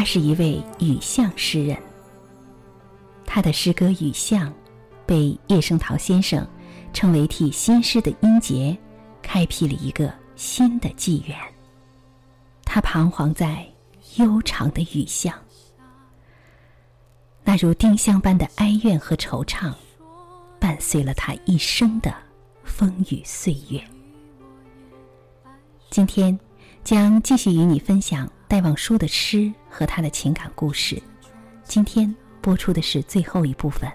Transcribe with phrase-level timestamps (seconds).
[0.00, 1.76] 他是一位雨巷诗人。
[3.26, 4.48] 他的诗歌《雨巷》
[5.04, 6.48] 被叶圣陶先生
[6.94, 8.74] 称为替新诗的音节
[9.20, 11.36] 开辟了一个新的纪元。
[12.64, 13.62] 他彷徨在
[14.16, 15.34] 悠长的雨巷，
[17.44, 19.70] 那如丁香般的哀怨和惆怅，
[20.58, 22.10] 伴随了他一生的
[22.64, 23.78] 风雨岁月。
[25.90, 26.40] 今天
[26.82, 31.00] 将继续与你分享戴望舒的诗和他的情感故事。
[31.62, 33.88] 今天播出的是最后一部分。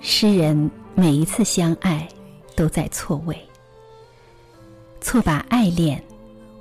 [0.00, 2.08] 诗人每一次相爱，
[2.56, 3.38] 都在错位，
[5.02, 6.02] 错把爱恋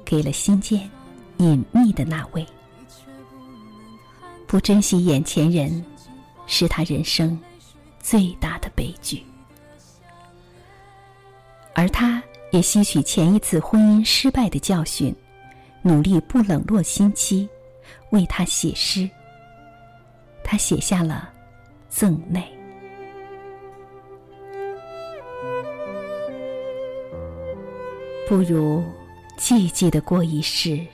[0.04, 0.92] 给了心间
[1.38, 2.46] 隐秘的那位，
[4.46, 5.82] 不珍惜眼前人，
[6.46, 7.40] 是他人生
[8.02, 9.24] 最大的悲剧。
[11.74, 15.16] 而他也吸取前一次婚姻失败的教训，
[15.82, 17.48] 努力不冷落心妻，
[18.12, 19.10] 为他写诗。
[20.44, 21.30] 他写下了
[21.96, 22.42] 《赠内》。
[28.28, 28.84] 不如
[29.38, 30.86] 寂寂的过一世，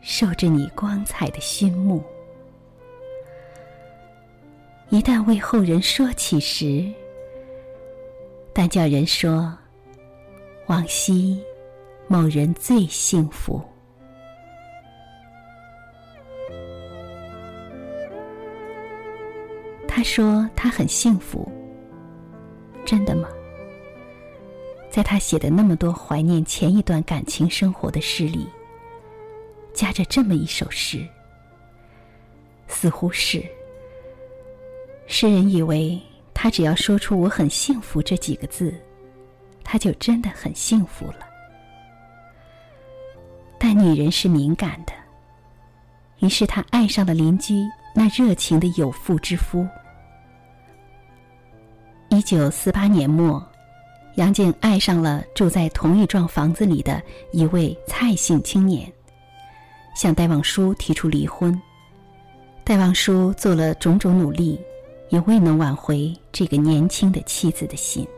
[0.00, 2.02] 受着你光彩的熏目。
[4.88, 6.92] 一旦为后人说起时，
[8.54, 9.52] 但叫人说，
[10.66, 11.42] 往昔
[12.06, 13.62] 某人最幸福。
[19.88, 21.50] 他说他很幸福，
[22.84, 23.28] 真的吗？
[24.90, 28.46] 在他写的那么多怀念前一段感情生活的诗里，
[29.72, 31.06] 夹着这么一首诗，
[32.68, 33.42] 似乎是
[35.06, 35.98] 诗人以为
[36.42, 38.74] 他只要说出“我很幸福”这几个字，
[39.62, 41.20] 他就真的很幸福了。
[43.60, 44.92] 但女人是敏感的，
[46.18, 47.62] 于是她爱上了邻居
[47.94, 49.64] 那热情的有妇之夫。
[52.08, 53.40] 一九四八年末。
[54.16, 57.00] 杨静爱上了住在同一幢房子里的
[57.32, 58.92] 一位蔡姓青年，
[59.94, 61.56] 向戴望舒提出离婚。
[62.64, 64.60] 戴望舒做了种种努力，
[65.12, 68.08] 也未能挽回这个年轻的妻子的心。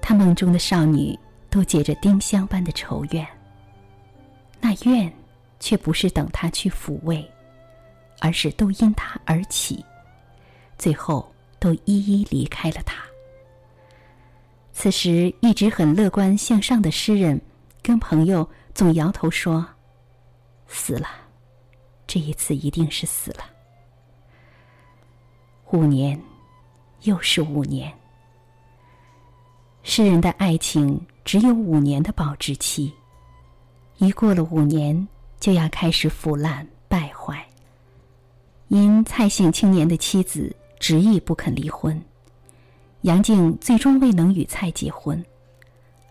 [0.00, 1.16] 他梦中的少女
[1.50, 3.26] 都结着丁香般的愁怨，
[4.62, 5.12] 那怨
[5.60, 7.22] 却不是等他去抚慰，
[8.18, 9.84] 而是都因他而起，
[10.78, 12.96] 最后都一一离开了他。
[14.72, 17.38] 此时，一直很乐观向上的诗人，
[17.82, 19.66] 跟朋友总摇头说
[20.66, 21.08] ：“死了，
[22.06, 23.44] 这一次一定是死了。”
[25.72, 26.20] 五年，
[27.02, 27.92] 又是五年。
[29.84, 32.92] 诗人的爱情只有五年的保质期，
[33.98, 35.06] 一过了五年，
[35.38, 37.46] 就要开始腐烂败坏。
[38.66, 42.00] 因蔡姓青年的妻子执意不肯离婚。
[43.02, 45.24] 杨静最终未能与蔡结婚，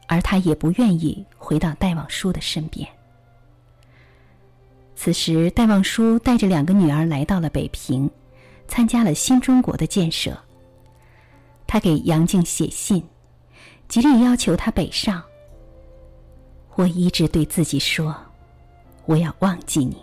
[0.07, 2.87] 而他也不愿意回到戴望舒的身边。
[4.95, 8.09] 此时，戴望舒带着两个女儿来到了北平，
[8.69, 10.37] 参加了新中国的建设。
[11.67, 13.03] 他给杨静写信，
[13.89, 15.21] 极力要求她北上。
[16.75, 18.15] 我一直对自己说，
[19.05, 19.97] 我要忘记你，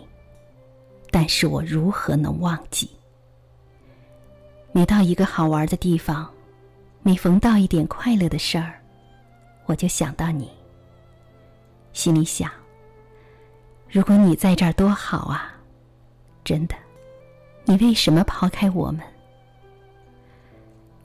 [1.09, 2.87] 但是我如何能忘记？
[4.71, 6.29] 每到一个好玩的地方。
[7.03, 8.81] 每逢到一点快乐的事儿，
[9.65, 10.51] 我就想到你。
[11.93, 12.51] 心里想：
[13.89, 15.55] 如果你在这儿多好啊！
[16.43, 16.75] 真的，
[17.69, 19.01] 你为什么抛开我们？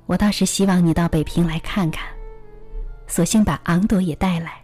[0.07, 2.09] 我倒是希望你到北平来看看，
[3.09, 4.63] 索性把昂朵也带来。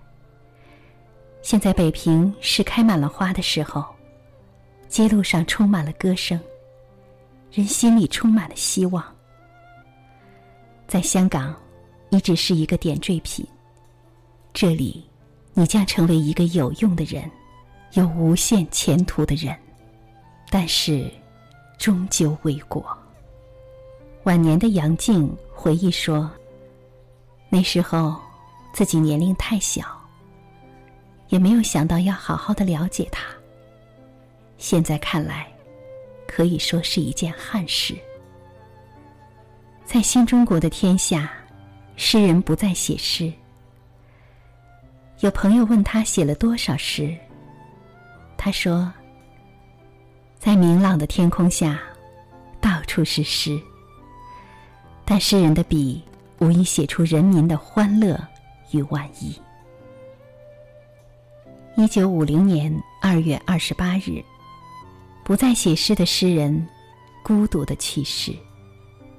[1.43, 3.85] 现在北平是开满了花的时候，
[4.89, 6.39] 街路上充满了歌声，
[7.51, 9.05] 人心里充满了希望。
[10.87, 11.53] 在香港，
[12.11, 13.45] 你只是一个点缀品。
[14.55, 15.05] 这里，
[15.53, 17.29] 你将成为一个有用的人，
[17.95, 19.53] 有无限前途的人。
[20.49, 21.11] 但是，
[21.79, 22.85] 终究未果。
[24.25, 26.31] 晚年的杨静回忆说
[27.49, 28.17] ：“那时候，
[28.75, 29.83] 自己年龄太小，
[31.29, 33.25] 也没有想到要好好的了解他。
[34.59, 35.51] 现在看来，
[36.27, 37.97] 可以说是一件憾事。”
[39.87, 41.33] 在新中国的天下，
[41.97, 43.33] 诗人不再写诗。
[45.21, 47.17] 有朋友问他写了多少诗，
[48.37, 48.93] 他说
[50.49, 51.79] ：“在明朗的天空下，
[52.59, 53.61] 到处是诗。
[55.05, 56.03] 但诗人的笔
[56.39, 58.19] 无疑写出人民的欢乐
[58.71, 59.39] 与万一。
[61.77, 64.25] 一九五零年二月二十八日，
[65.23, 66.67] 不再写诗的诗人
[67.23, 68.35] 孤独的去世。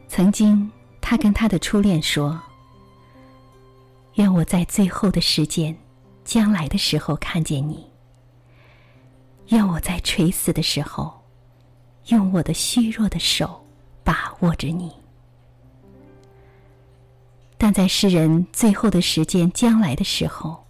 [0.08, 0.68] 曾经，
[1.00, 2.42] 他跟他的初恋说
[4.18, 5.78] ：“愿我在最后的时间，
[6.26, 7.88] 将来的时候看见你。
[9.50, 11.19] 愿我在垂死的时候，
[12.10, 13.66] 用我的虚弱的手
[14.04, 14.92] 把握着你。”
[17.58, 20.64] 但在诗人最后的时间将来的时候。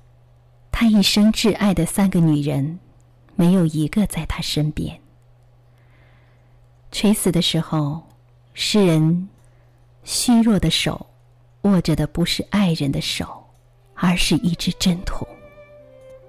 [0.71, 2.79] 他一生挚爱的三个女人，
[3.35, 4.97] 没有一个在他身边。
[6.89, 8.01] 垂死的时候，
[8.53, 9.27] 诗人
[10.05, 11.05] 虚弱的手
[11.63, 13.43] 握着的不是爱人的手，
[13.93, 15.27] 而是一支针筒。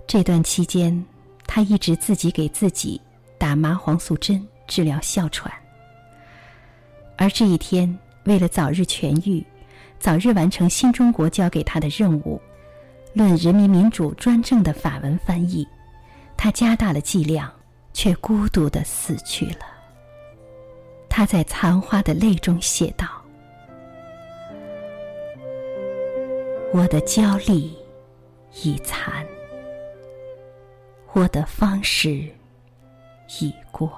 [0.05, 1.05] 这段期间，
[1.47, 3.01] 他一直自己给自己
[3.39, 5.53] 打麻黄素针治疗哮喘。
[7.17, 9.45] 而这一天，为了早日痊愈，
[9.99, 12.41] 早日完成新中国交给他的任务。
[13.13, 15.67] 论人民民主专政的法文翻译，
[16.37, 17.53] 他加大了剂量，
[17.93, 19.67] 却孤独的死去了。
[21.09, 23.07] 他在残花的泪中写道
[26.73, 27.69] ：“我的焦虑
[28.63, 29.27] 已残，
[31.13, 32.25] 我的方式
[33.41, 33.91] 已过。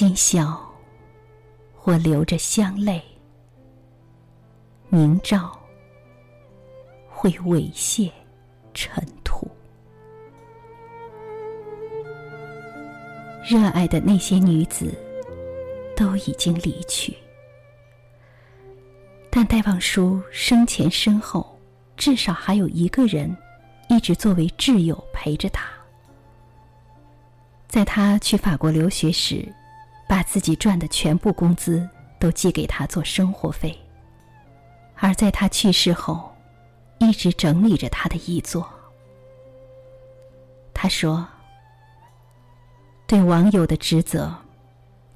[0.00, 0.56] 今宵，
[1.82, 3.02] 我流着香泪，
[4.90, 5.58] 明照。”
[7.10, 8.08] 会猥亵
[8.72, 9.50] 尘土。
[13.44, 14.94] 热爱的那些女子
[15.96, 17.12] 都已经离去，
[19.28, 21.58] 但戴望舒生前身后，
[21.96, 23.36] 至少还有一个人
[23.88, 25.68] 一直作为挚友陪着他。
[27.66, 29.44] 在他去法国留学时，
[30.08, 31.86] 把自己赚的全部工资
[32.18, 33.70] 都寄给他做生活费；
[34.96, 36.34] 而在他去世后，
[36.98, 38.68] 一直整理着他的遗作。
[40.72, 41.28] 他说
[43.06, 44.34] ：“对网友的职责，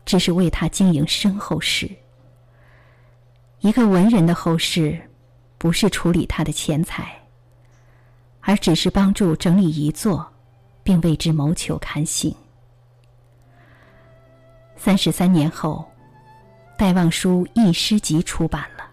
[0.05, 1.91] 只是为他经营身后事。
[3.61, 5.01] 一个文人的后事，
[5.57, 7.17] 不是处理他的钱财，
[8.41, 10.33] 而只是帮助整理遗作，
[10.83, 12.35] 并为之谋求刊行。”
[14.85, 15.89] 三十三年后，
[16.77, 18.85] 戴望舒一诗集出版了。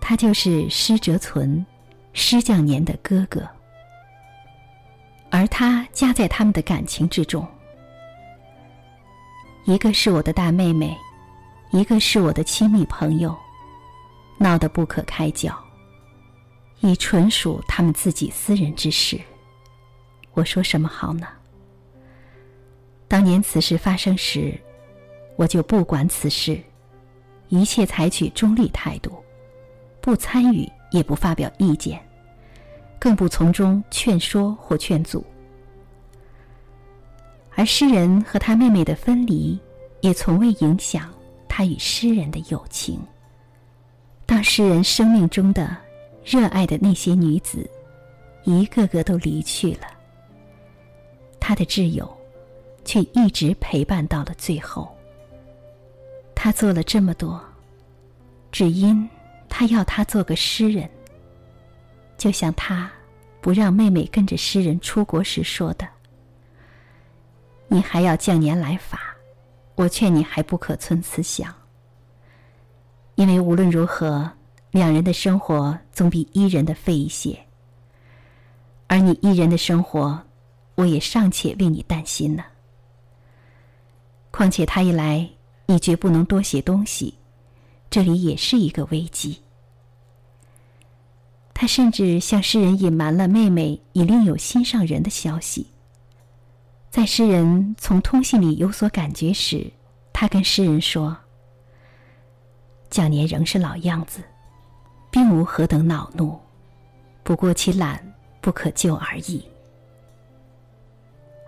[0.00, 1.66] 他就是施哲存，
[2.12, 3.44] 施匠年的哥哥，
[5.28, 7.44] 而他夹在他们的感情之中。
[9.64, 10.96] 一个是我的大妹妹，
[11.72, 13.36] 一个是我的亲密朋友，
[14.38, 15.52] 闹得不可开交，
[16.78, 19.20] 已纯属他们自己私人之事。
[20.34, 21.26] 我说什么好呢？
[23.08, 24.58] 当年此事发生时，
[25.36, 26.60] 我就不管此事，
[27.48, 29.12] 一切采取中立态度。
[30.00, 32.00] 不参与，也不发表意见，
[32.98, 35.24] 更不从中劝说或劝阻。
[37.54, 39.58] 而诗人和他妹妹的分离，
[40.00, 41.12] 也从未影响
[41.48, 43.00] 他与诗人的友情。
[44.26, 45.76] 当诗人生命中的
[46.24, 47.68] 热爱的那些女子，
[48.44, 49.88] 一个个都离去了，
[51.40, 52.15] 他的挚友，
[52.86, 54.90] 却一直陪伴到了最后。
[56.34, 57.38] 他做了这么多，
[58.50, 59.06] 只因。
[59.48, 60.90] 他要他做个诗人，
[62.18, 62.90] 就像他
[63.40, 65.88] 不让妹妹跟着诗人出国时说的
[67.68, 69.16] ：“你还要降年来法，
[69.76, 71.54] 我劝你还不可存此想。
[73.14, 74.30] 因为无论如何，
[74.72, 77.38] 两人的生活总比一人的费一些。
[78.88, 80.20] 而你一人的生活，
[80.74, 82.44] 我也尚且为你担心呢。
[84.36, 85.26] 况且他一来，
[85.64, 87.14] 你绝不能多写东西。”
[87.88, 89.40] 这里也是一个危机。
[91.54, 95.66] 他甚至向诗人隐瞒了妹妹已另有心上人的消息。
[96.90, 99.70] 在诗人从通信里有所感觉时，
[100.12, 101.16] 他跟诗人说
[102.90, 104.20] ：“蒋年仍是老样子，
[105.10, 106.38] 并无何等恼怒，
[107.22, 109.42] 不过其懒不可救而已。”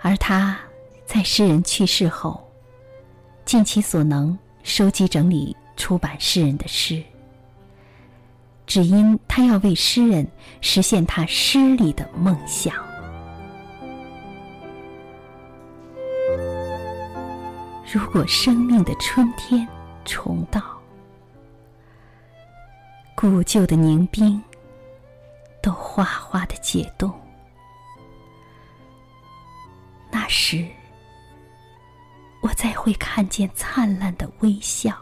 [0.00, 0.58] 而他
[1.04, 2.47] 在诗人去世后，
[3.48, 5.56] 尽其所能收集整理。
[5.74, 7.00] 出版诗人的诗，
[8.66, 10.26] 只因他要为诗人
[10.60, 12.74] 实现他诗里的梦想。
[17.92, 19.66] 如果生命的春天
[20.04, 20.60] 重到，
[23.14, 24.42] 古旧的凝冰
[25.62, 27.08] 都哗哗的解冻，
[30.10, 30.66] 那时
[32.48, 34.96] 我再会看见灿烂的微笑，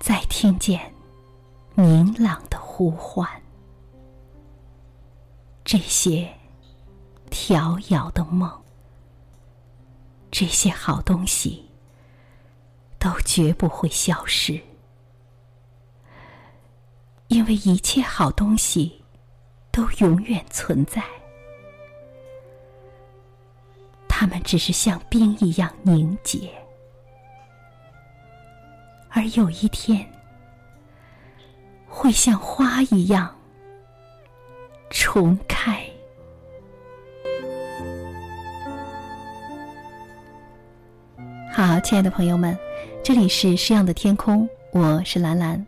[0.00, 0.92] 再听见
[1.76, 3.28] 明朗的呼唤。
[5.62, 6.28] 这些
[7.30, 8.50] 调遥的梦，
[10.32, 11.70] 这些好东西，
[12.98, 14.60] 都绝不会消失，
[17.28, 19.00] 因为一切好东西
[19.70, 21.04] 都永远存在。
[24.16, 26.48] 它们只是像冰一样凝结，
[29.08, 30.08] 而有一天
[31.84, 33.28] 会像花一样
[34.88, 35.84] 重开。
[41.52, 42.56] 好，亲爱的朋友们，
[43.02, 45.66] 这里是诗样的天空，我是兰兰。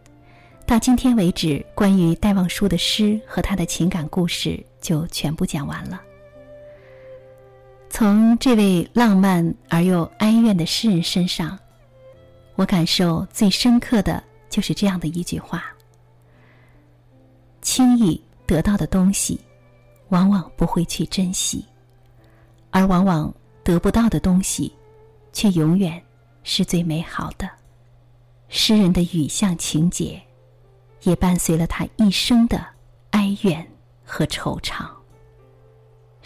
[0.65, 6.01] 到今天为止，关于戴望舒的诗和他的情感故事就全部讲完了。
[7.89, 11.59] 从这位浪漫而又哀怨的诗人身上，
[12.55, 15.65] 我感受最深刻的就是这样的一句话：
[17.63, 19.41] 轻易得到的东西，
[20.09, 21.65] 往往不会去珍惜；
[22.71, 23.33] 而往往
[23.65, 24.71] 得不到的东西，
[25.33, 26.03] 却永远
[26.43, 27.49] 是最美好的。
[28.49, 30.21] 诗人的雨巷情节，
[31.03, 32.65] 也伴随了他一生的
[33.11, 33.67] 哀怨
[34.05, 34.87] 和惆怅。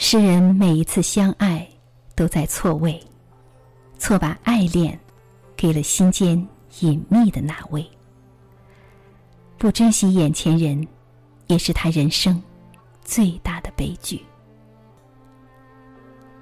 [0.02, 1.68] 诗人每一次相爱，
[2.16, 2.98] 都在错位，
[3.98, 4.98] 错把爱恋
[5.54, 6.48] 给了心间
[6.80, 7.86] 隐秘的那位。
[9.58, 10.88] 不珍惜眼前人，
[11.48, 12.42] 也是他人生
[13.04, 14.24] 最大的悲剧。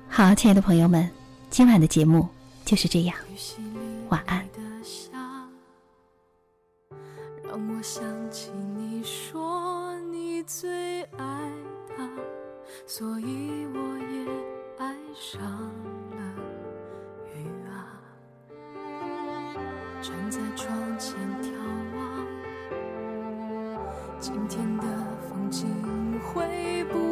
[0.08, 1.10] 好，亲爱的朋友们，
[1.50, 2.28] 今晚的节目
[2.64, 3.16] 就是这样，
[4.08, 4.48] 晚安。
[7.42, 8.00] 让我想
[8.30, 11.50] 起你说你最爱
[11.88, 12.08] 他。
[12.87, 14.26] 所以我也
[14.78, 16.20] 爱上了
[17.34, 18.00] 雨啊，
[20.00, 21.52] 站在窗前眺
[21.96, 22.26] 望，
[24.18, 24.84] 今天的
[25.28, 25.66] 风景
[26.20, 27.07] 会不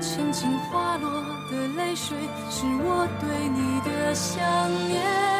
[0.00, 1.10] 轻轻滑落
[1.50, 2.16] 的泪水，
[2.50, 4.44] 是我对你的想
[4.88, 5.37] 念。